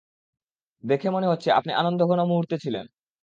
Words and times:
দেখে 0.83 1.07
মনে 1.09 1.27
হচ্ছে, 1.27 1.49
আপনি 1.51 1.71
আনন্দঘন 1.73 2.19
মুহূর্তে 2.23 2.55
ছিলেন। 2.59 2.85